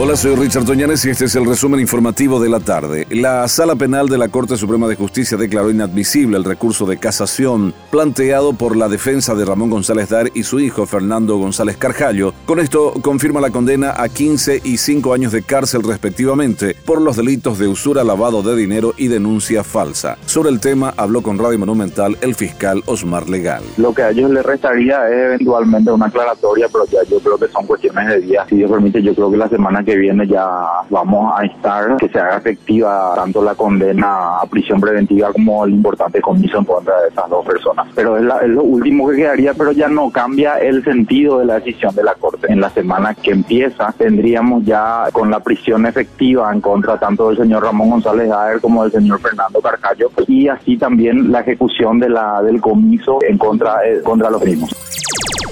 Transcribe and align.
Hola, 0.00 0.14
soy 0.14 0.36
Richard 0.36 0.64
Toñanes 0.64 1.04
y 1.06 1.10
este 1.10 1.24
es 1.24 1.34
el 1.34 1.44
resumen 1.44 1.80
informativo 1.80 2.38
de 2.38 2.48
la 2.48 2.60
tarde. 2.60 3.04
La 3.10 3.48
Sala 3.48 3.74
Penal 3.74 4.08
de 4.08 4.16
la 4.16 4.28
Corte 4.28 4.56
Suprema 4.56 4.86
de 4.86 4.94
Justicia 4.94 5.36
declaró 5.36 5.72
inadmisible 5.72 6.36
el 6.36 6.44
recurso 6.44 6.86
de 6.86 6.98
casación 6.98 7.74
planteado 7.90 8.52
por 8.52 8.76
la 8.76 8.88
defensa 8.88 9.34
de 9.34 9.44
Ramón 9.44 9.70
González 9.70 10.08
Dar 10.08 10.28
y 10.34 10.44
su 10.44 10.60
hijo 10.60 10.86
Fernando 10.86 11.36
González 11.38 11.76
Carjallo. 11.78 12.32
Con 12.46 12.60
esto 12.60 12.92
confirma 13.02 13.40
la 13.40 13.50
condena 13.50 13.92
a 14.00 14.08
15 14.08 14.60
y 14.62 14.76
5 14.76 15.12
años 15.12 15.32
de 15.32 15.42
cárcel 15.42 15.82
respectivamente 15.82 16.76
por 16.86 17.02
los 17.02 17.16
delitos 17.16 17.58
de 17.58 17.66
usura, 17.66 18.04
lavado 18.04 18.44
de 18.44 18.54
dinero 18.54 18.94
y 18.96 19.08
denuncia 19.08 19.64
falsa. 19.64 20.16
Sobre 20.26 20.50
el 20.50 20.60
tema 20.60 20.94
habló 20.96 21.22
con 21.22 21.38
Radio 21.38 21.58
Monumental 21.58 22.16
el 22.20 22.36
fiscal 22.36 22.84
Osmar 22.86 23.28
Legal. 23.28 23.64
Lo 23.76 23.92
que 23.92 24.02
a 24.02 24.10
ellos 24.10 24.30
les 24.30 24.46
restaría 24.46 25.08
es 25.08 25.24
eventualmente 25.24 25.90
una 25.90 26.06
aclaratoria, 26.06 26.68
pero 26.72 26.86
ya 26.86 27.02
yo 27.10 27.18
creo 27.18 27.36
que 27.36 27.48
son 27.48 27.66
cuestiones 27.66 28.06
de 28.06 28.20
días. 28.20 28.46
Si 28.48 28.54
Dios 28.54 28.70
permite, 28.70 29.02
yo 29.02 29.12
creo 29.12 29.28
que 29.28 29.36
la 29.36 29.48
semana 29.48 29.82
que 29.88 29.96
viene 29.96 30.26
ya 30.26 30.46
vamos 30.90 31.32
a 31.34 31.46
instar 31.46 31.96
que 31.96 32.10
se 32.10 32.18
haga 32.18 32.36
efectiva 32.36 33.14
tanto 33.16 33.42
la 33.42 33.54
condena 33.54 34.38
a 34.38 34.44
prisión 34.44 34.78
preventiva 34.82 35.32
como 35.32 35.64
el 35.64 35.72
importante 35.72 36.20
comiso 36.20 36.58
en 36.58 36.66
contra 36.66 37.00
de 37.00 37.08
esas 37.08 37.26
dos 37.30 37.42
personas. 37.46 37.86
Pero 37.94 38.18
es, 38.18 38.48
lo 38.50 38.62
último 38.64 39.08
que 39.08 39.16
quedaría, 39.16 39.54
pero 39.54 39.72
ya 39.72 39.88
no 39.88 40.10
cambia 40.10 40.58
el 40.58 40.84
sentido 40.84 41.38
de 41.38 41.46
la 41.46 41.54
decisión 41.54 41.94
de 41.94 42.02
la 42.02 42.14
Corte. 42.16 42.52
En 42.52 42.60
la 42.60 42.68
semana 42.68 43.14
que 43.14 43.30
empieza 43.30 43.90
tendríamos 43.96 44.62
ya 44.66 45.06
con 45.10 45.30
la 45.30 45.40
prisión 45.40 45.86
efectiva 45.86 46.52
en 46.52 46.60
contra 46.60 46.98
tanto 46.98 47.28
del 47.28 47.38
señor 47.38 47.62
Ramón 47.62 47.88
González 47.88 48.30
Aer 48.30 48.60
como 48.60 48.82
del 48.82 48.92
señor 48.92 49.20
Fernando 49.20 49.58
Carcallo 49.62 50.10
y 50.26 50.48
así 50.48 50.76
también 50.76 51.32
la 51.32 51.40
ejecución 51.40 51.98
de 51.98 52.10
la 52.10 52.42
del 52.42 52.60
comiso 52.60 53.20
en 53.26 53.38
contra, 53.38 53.88
eh, 53.88 54.02
contra 54.02 54.28
los 54.28 54.44
mismos. 54.44 54.97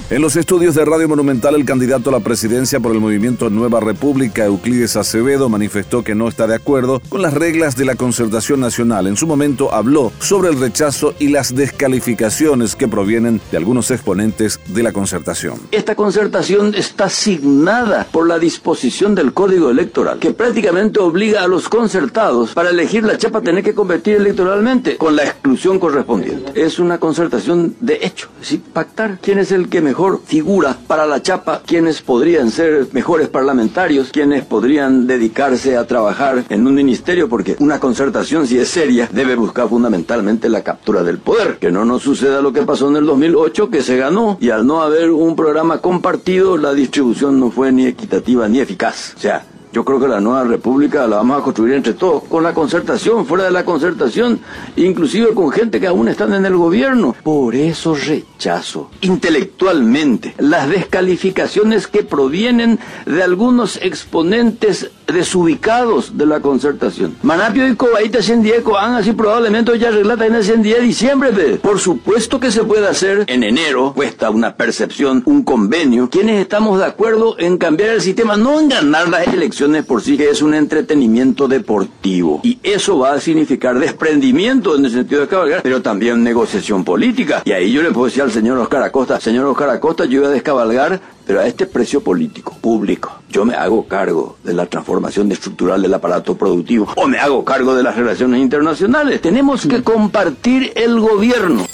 En 0.09 0.23
los 0.23 0.37
estudios 0.37 0.77
de 0.77 0.85
Radio 0.85 1.09
Monumental, 1.09 1.57
el 1.57 1.65
candidato 1.65 2.11
a 2.11 2.13
la 2.13 2.21
presidencia 2.21 2.79
por 2.79 2.93
el 2.93 3.01
movimiento 3.01 3.51
Nueva 3.51 3.81
República, 3.81 4.45
Euclides 4.45 4.95
Acevedo, 4.95 5.49
manifestó 5.49 6.05
que 6.05 6.15
no 6.15 6.29
está 6.29 6.47
de 6.47 6.55
acuerdo 6.55 7.03
con 7.09 7.23
las 7.23 7.35
reglas 7.35 7.75
de 7.75 7.87
la 7.87 7.97
concertación 7.97 8.61
nacional. 8.61 9.09
En 9.09 9.17
su 9.17 9.27
momento 9.27 9.75
habló 9.75 10.13
sobre 10.21 10.51
el 10.51 10.61
rechazo 10.61 11.13
y 11.19 11.31
las 11.31 11.57
descalificaciones 11.57 12.77
que 12.77 12.87
provienen 12.87 13.41
de 13.51 13.57
algunos 13.57 13.91
exponentes 13.91 14.61
de 14.69 14.85
la 14.85 14.93
concertación. 14.93 15.59
Esta 15.73 15.97
concertación 15.97 16.77
está 16.77 17.07
asignada 17.07 18.07
por 18.13 18.29
la 18.29 18.39
disposición 18.39 19.17
del 19.17 19.33
Código 19.33 19.71
Electoral, 19.71 20.21
que 20.21 20.31
prácticamente 20.31 21.01
obliga 21.01 21.43
a 21.43 21.49
los 21.49 21.69
concertados 21.69 22.55
para 22.55 22.71
elegir 22.71 23.03
la 23.03 23.19
chapa 23.19 23.41
tener 23.41 23.65
que 23.65 23.75
competir 23.75 24.15
electoralmente 24.15 24.99
con 24.99 25.17
la 25.17 25.25
exclusión 25.25 25.81
correspondiente. 25.81 26.53
Es 26.55 26.79
una 26.79 27.01
concertación 27.01 27.75
de 27.81 27.99
hecho, 28.03 28.29
es 28.37 28.51
decir, 28.51 28.61
pactar 28.73 29.19
quién 29.21 29.41
es 29.41 29.51
el 29.51 29.69
que 29.69 29.81
mejor 29.81 29.96
figura 30.25 30.77
para 30.87 31.07
la 31.07 31.23
chapa, 31.23 31.63
quienes 31.65 32.03
podrían 32.03 32.51
ser 32.51 32.89
mejores 32.93 33.29
parlamentarios, 33.29 34.11
quienes 34.13 34.45
podrían 34.45 35.07
dedicarse 35.07 35.77
a 35.77 35.87
trabajar 35.87 36.45
en 36.49 36.67
un 36.67 36.75
ministerio, 36.75 37.29
porque 37.29 37.57
una 37.61 37.81
concertación, 37.81 38.47
si 38.47 38.59
es 38.59 38.69
seria, 38.69 39.09
debe 39.11 39.35
buscar 39.35 39.69
fundamentalmente 39.69 40.49
la 40.49 40.63
captura 40.63 41.03
del 41.03 41.19
poder. 41.19 41.59
Que 41.59 41.71
no 41.71 41.85
nos 41.85 42.03
suceda 42.03 42.43
lo 42.43 42.53
que 42.53 42.63
pasó 42.63 42.89
en 42.89 42.97
el 42.97 43.07
2008, 43.07 43.71
que 43.71 43.83
se 43.83 43.97
ganó, 43.97 44.37
y 44.41 44.51
al 44.51 44.67
no 44.67 44.83
haber 44.83 45.11
un 45.11 45.35
programa 45.35 45.79
compartido, 45.79 46.57
la 46.57 46.75
distribución 46.75 47.41
no 47.41 47.51
fue 47.51 47.73
ni 47.73 47.87
equitativa 47.87 48.49
ni 48.49 48.61
eficaz. 48.61 49.15
O 49.17 49.21
sea, 49.21 49.45
yo 49.77 49.85
creo 49.85 50.01
que 50.01 50.09
la 50.09 50.23
nueva 50.23 50.45
república 50.45 51.07
la 51.07 51.17
vamos 51.17 51.39
a 51.39 51.45
construir 51.45 51.75
entre 51.75 51.93
todos, 51.93 52.23
con 52.23 52.43
la 52.43 52.55
concertación, 52.55 53.27
fuera 53.27 53.45
de 53.45 53.51
la 53.51 53.67
concertación, 53.67 54.41
inclusive 54.75 55.35
con 55.35 55.51
gente 55.51 55.79
que 55.79 55.87
aún 55.87 56.09
están 56.09 56.33
en 56.33 56.47
el 56.47 56.57
gobierno. 56.57 57.15
Por 57.23 57.55
eso 57.55 57.95
rechazo 57.95 58.89
intelectualmente 59.03 60.35
las 60.39 60.71
descalificaciones 60.71 61.89
que 61.89 62.05
provienen 62.05 62.79
de 63.05 63.23
algunos 63.23 63.79
exponentes 63.83 64.91
desubicados 65.07 66.17
de 66.17 66.25
la 66.25 66.41
concertación. 66.41 67.15
Manapio 67.23 67.69
y 67.69 67.77
Cobaita 67.77 68.23
Sendieco 68.23 68.79
han 68.79 68.95
así 68.95 69.13
probablemente 69.13 69.79
ya 69.79 69.89
arreglada 69.89 70.27
en 70.27 70.37
el 70.37 70.63
día 70.63 70.77
de 70.77 70.83
diciembre. 70.83 71.59
Por 71.63 71.79
supuesto 71.79 72.41
que 72.41 72.51
se 72.51 72.65
puede 72.65 72.89
hacer 72.89 73.25
en 73.27 73.43
enero, 73.43 73.93
cuesta 73.95 74.31
una 74.31 74.57
percepción, 74.57 75.23
un 75.27 75.45
convenio. 75.45 76.09
Quienes 76.09 76.41
estamos 76.41 76.79
de 76.79 76.87
acuerdo 76.87 77.39
en 77.39 77.59
cambiar 77.59 77.91
el 77.91 78.01
sistema, 78.01 78.37
no 78.37 78.59
en 78.59 78.71
ganar 78.71 79.09
las 79.09 79.27
elecciones 79.29 79.66
por 79.87 80.03
sí, 80.03 80.17
es 80.21 80.43
un 80.43 80.55
entretenimiento 80.55 81.49
deportivo. 81.49 82.41
Y 82.43 82.59
eso 82.63 82.99
va 82.99 83.15
a 83.15 83.21
significar 83.21 83.79
desprendimiento 83.79 84.77
en 84.77 84.85
el 84.85 84.91
sentido 84.91 85.23
de 85.23 85.29
cabalgar, 85.29 85.63
pero 85.63 85.83
también 85.83 86.23
negociación 86.23 86.85
política. 86.85 87.43
Y 87.45 87.53
ahí 87.53 87.73
yo 87.73 87.83
le 87.83 87.91
puedo 87.91 88.07
decir 88.07 88.23
al 88.23 88.31
señor 88.31 88.59
Oscar 88.59 88.83
Acosta, 88.83 89.21
señor 89.21 89.47
Oscar 89.47 89.71
Acosta, 89.71 90.05
yo 90.05 90.21
voy 90.21 90.31
a 90.31 90.33
descabalgar 90.33 91.01
pero 91.27 91.41
a 91.41 91.47
este 91.47 91.67
precio 91.67 92.03
político, 92.03 92.57
público, 92.61 93.11
yo 93.29 93.45
me 93.45 93.55
hago 93.55 93.89
cargo 93.89 94.37
de 94.45 94.55
la 94.55 94.67
transformación 94.67 95.33
estructural 95.33 95.83
del 95.83 95.93
aparato 95.93 96.37
productivo 96.37 96.89
o 96.95 97.09
me 97.09 97.19
hago 97.19 97.45
cargo 97.45 97.75
de 97.75 97.83
las 97.83 97.97
relaciones 97.97 98.41
internacionales. 98.41 99.21
Tenemos 99.21 99.67
que 99.67 99.83
compartir 99.83 100.73
el 100.77 101.01
gobierno. 101.01 101.67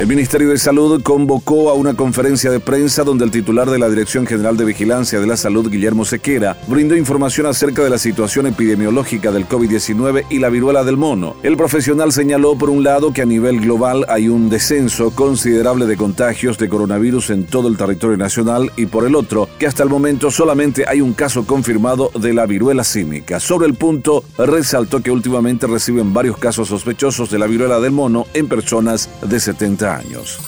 El 0.00 0.06
Ministerio 0.06 0.48
de 0.48 0.58
Salud 0.58 1.02
convocó 1.02 1.68
a 1.68 1.74
una 1.74 1.94
conferencia 1.94 2.50
de 2.50 2.60
prensa 2.60 3.04
donde 3.04 3.24
el 3.24 3.30
titular 3.30 3.70
de 3.70 3.78
la 3.78 3.90
Dirección 3.90 4.26
General 4.26 4.56
de 4.56 4.64
Vigilancia 4.64 5.20
de 5.20 5.26
la 5.26 5.36
Salud, 5.36 5.70
Guillermo 5.70 6.06
Sequera, 6.06 6.56
brindó 6.66 6.96
información 6.96 7.46
acerca 7.46 7.84
de 7.84 7.90
la 7.90 7.98
situación 7.98 8.46
epidemiológica 8.46 9.30
del 9.30 9.46
COVID-19 9.46 10.24
y 10.30 10.38
la 10.38 10.48
viruela 10.48 10.82
del 10.82 10.96
mono. 10.96 11.36
El 11.42 11.58
profesional 11.58 12.10
señaló, 12.10 12.56
por 12.56 12.70
un 12.70 12.82
lado, 12.82 13.12
que 13.12 13.22
a 13.22 13.26
nivel 13.26 13.60
global 13.60 14.06
hay 14.08 14.28
un 14.28 14.48
descenso 14.48 15.10
considerable 15.10 15.86
de 15.86 15.98
contagios 15.98 16.56
de 16.56 16.70
coronavirus 16.70 17.30
en 17.30 17.46
todo 17.46 17.68
el 17.68 17.76
territorio 17.76 18.16
nacional 18.16 18.72
y 18.76 18.86
por 18.86 19.06
el 19.06 19.14
otro, 19.14 19.48
que 19.58 19.66
hasta 19.66 19.82
el 19.82 19.90
momento 19.90 20.30
solamente 20.30 20.84
hay 20.88 21.02
un 21.02 21.12
caso 21.12 21.46
confirmado 21.46 22.10
de 22.18 22.32
la 22.32 22.46
viruela 22.46 22.82
símica. 22.82 23.38
Sobre 23.40 23.66
el 23.66 23.74
punto, 23.74 24.24
resaltó 24.38 25.02
que 25.02 25.10
últimamente 25.10 25.66
reciben 25.66 26.14
varios 26.14 26.38
casos 26.38 26.68
sospechosos 26.68 27.30
de 27.30 27.38
la 27.38 27.46
viruela 27.46 27.78
del 27.78 27.92
mono 27.92 28.26
en 28.32 28.48
personas 28.48 29.10
de 29.22 29.38
70 29.38 29.81
años. 29.82 30.38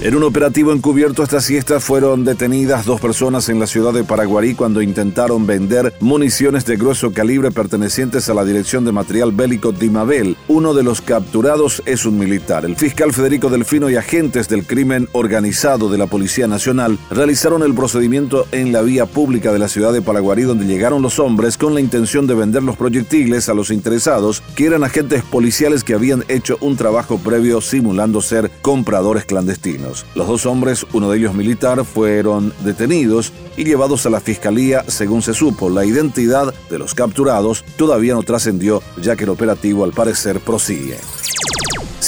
En 0.00 0.14
un 0.14 0.22
operativo 0.22 0.72
encubierto 0.72 1.24
esta 1.24 1.40
siesta 1.40 1.80
fueron 1.80 2.24
detenidas 2.24 2.84
dos 2.84 3.00
personas 3.00 3.48
en 3.48 3.58
la 3.58 3.66
ciudad 3.66 3.92
de 3.92 4.04
Paraguarí 4.04 4.54
cuando 4.54 4.80
intentaron 4.80 5.44
vender 5.44 5.92
municiones 5.98 6.64
de 6.66 6.76
grueso 6.76 7.12
calibre 7.12 7.50
pertenecientes 7.50 8.28
a 8.28 8.34
la 8.34 8.44
Dirección 8.44 8.84
de 8.84 8.92
Material 8.92 9.32
Bélico 9.32 9.72
Dimabel. 9.72 10.36
Uno 10.46 10.72
de 10.72 10.84
los 10.84 11.00
capturados 11.00 11.82
es 11.84 12.06
un 12.06 12.16
militar. 12.16 12.64
El 12.64 12.76
fiscal 12.76 13.12
Federico 13.12 13.50
Delfino 13.50 13.90
y 13.90 13.96
agentes 13.96 14.48
del 14.48 14.68
crimen 14.68 15.08
organizado 15.10 15.90
de 15.90 15.98
la 15.98 16.06
Policía 16.06 16.46
Nacional 16.46 16.96
realizaron 17.10 17.64
el 17.64 17.74
procedimiento 17.74 18.46
en 18.52 18.70
la 18.70 18.82
vía 18.82 19.04
pública 19.04 19.52
de 19.52 19.58
la 19.58 19.66
ciudad 19.66 19.92
de 19.92 20.00
Paraguarí 20.00 20.42
donde 20.42 20.66
llegaron 20.66 21.02
los 21.02 21.18
hombres 21.18 21.56
con 21.56 21.74
la 21.74 21.80
intención 21.80 22.28
de 22.28 22.36
vender 22.36 22.62
los 22.62 22.76
proyectiles 22.76 23.48
a 23.48 23.54
los 23.54 23.72
interesados 23.72 24.44
que 24.54 24.66
eran 24.66 24.84
agentes 24.84 25.24
policiales 25.24 25.82
que 25.82 25.94
habían 25.94 26.24
hecho 26.28 26.56
un 26.60 26.76
trabajo 26.76 27.18
previo 27.18 27.60
simulando 27.60 28.22
ser 28.22 28.48
compradores 28.62 29.24
clandestinos. 29.24 29.87
Los 30.14 30.26
dos 30.26 30.46
hombres, 30.46 30.86
uno 30.92 31.10
de 31.10 31.18
ellos 31.18 31.34
militar, 31.34 31.84
fueron 31.84 32.52
detenidos 32.64 33.32
y 33.56 33.64
llevados 33.64 34.06
a 34.06 34.10
la 34.10 34.20
fiscalía 34.20 34.84
según 34.86 35.22
se 35.22 35.34
supo. 35.34 35.70
La 35.70 35.84
identidad 35.84 36.54
de 36.70 36.78
los 36.78 36.94
capturados 36.94 37.64
todavía 37.76 38.14
no 38.14 38.22
trascendió 38.22 38.82
ya 39.00 39.16
que 39.16 39.24
el 39.24 39.30
operativo 39.30 39.84
al 39.84 39.92
parecer 39.92 40.40
prosigue. 40.40 40.98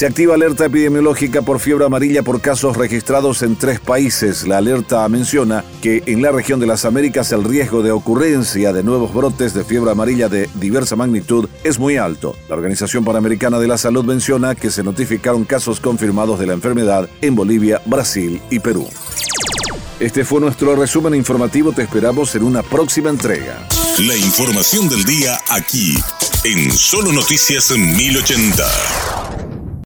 Se 0.00 0.06
activa 0.06 0.34
alerta 0.34 0.64
epidemiológica 0.64 1.42
por 1.42 1.60
fiebre 1.60 1.84
amarilla 1.84 2.22
por 2.22 2.40
casos 2.40 2.74
registrados 2.78 3.42
en 3.42 3.54
tres 3.54 3.80
países. 3.80 4.48
La 4.48 4.56
alerta 4.56 5.06
menciona 5.10 5.62
que 5.82 6.02
en 6.06 6.22
la 6.22 6.32
región 6.32 6.58
de 6.58 6.66
las 6.66 6.86
Américas 6.86 7.32
el 7.32 7.44
riesgo 7.44 7.82
de 7.82 7.90
ocurrencia 7.90 8.72
de 8.72 8.82
nuevos 8.82 9.12
brotes 9.12 9.52
de 9.52 9.62
fiebre 9.62 9.90
amarilla 9.90 10.30
de 10.30 10.48
diversa 10.54 10.96
magnitud 10.96 11.50
es 11.64 11.78
muy 11.78 11.98
alto. 11.98 12.34
La 12.48 12.54
Organización 12.54 13.04
Panamericana 13.04 13.58
de 13.58 13.68
la 13.68 13.76
Salud 13.76 14.06
menciona 14.06 14.54
que 14.54 14.70
se 14.70 14.82
notificaron 14.82 15.44
casos 15.44 15.80
confirmados 15.80 16.38
de 16.38 16.46
la 16.46 16.54
enfermedad 16.54 17.06
en 17.20 17.34
Bolivia, 17.34 17.82
Brasil 17.84 18.40
y 18.48 18.58
Perú. 18.58 18.88
Este 19.98 20.24
fue 20.24 20.40
nuestro 20.40 20.76
resumen 20.76 21.14
informativo. 21.14 21.72
Te 21.72 21.82
esperamos 21.82 22.34
en 22.34 22.44
una 22.44 22.62
próxima 22.62 23.10
entrega. 23.10 23.68
La 23.98 24.16
información 24.16 24.88
del 24.88 25.04
día 25.04 25.38
aquí, 25.50 25.94
en 26.44 26.72
Solo 26.72 27.12
Noticias 27.12 27.70
1080. 27.76 29.19